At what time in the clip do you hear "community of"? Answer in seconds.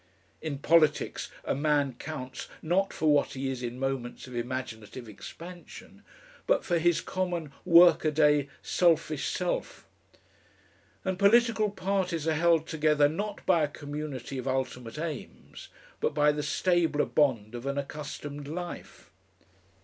13.67-14.47